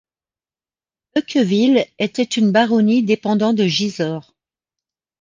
[1.15, 4.33] Heuqueville était une baronnie dépendant de Gisors.